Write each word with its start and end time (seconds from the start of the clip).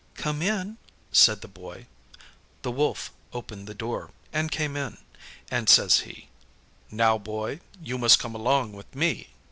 "Come 0.15 0.41
in," 0.41 0.77
said 1.11 1.41
the 1.41 1.47
Boy. 1.47 1.85
The 2.63 2.71
Wolf 2.71 3.11
opened 3.33 3.67
the 3.67 3.75
door, 3.75 4.09
and 4.33 4.49
came 4.51 4.75
in, 4.75 4.97
and 5.51 5.69
says 5.69 5.99
he, 5.99 6.27
"Now, 6.89 7.19
Boy, 7.19 7.59
you 7.83 7.99
must 7.99 8.17
come 8.17 8.33
along 8.33 8.73
with 8.73 8.95
me." 8.95 9.29